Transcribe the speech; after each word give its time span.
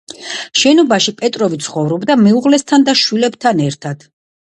შენობაში 0.61 1.13
პეტროვი 1.19 1.61
ცხოვრობდა 1.67 2.17
მეუღლესთან 2.25 2.91
და 2.91 2.99
შვილებთან 3.07 3.67
ერთად. 3.71 4.13